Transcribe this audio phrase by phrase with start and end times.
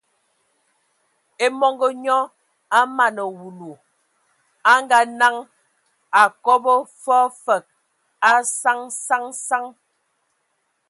[1.43, 2.17] E mɔn nyɔ
[2.77, 3.71] a mana wulu,
[4.71, 5.35] a ngaa-naŋ,
[6.21, 7.63] a kɔbɔgɔ fɔɔ fəg
[8.29, 9.65] a saŋ saŋ saŋ.